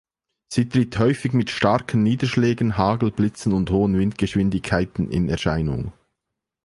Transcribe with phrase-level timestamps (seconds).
[0.51, 5.93] Sie tritt häufig mit starken Niederschlägen, Hagel, Blitzen und hohen Windgeschwindigkeiten in Erscheinung.